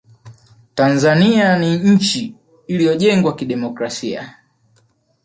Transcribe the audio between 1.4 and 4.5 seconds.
ni nchi iliyojengwa kidemokrasia